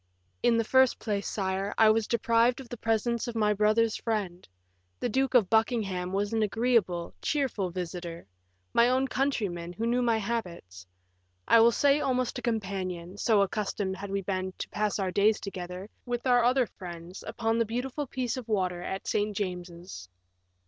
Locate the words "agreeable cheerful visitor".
6.41-8.25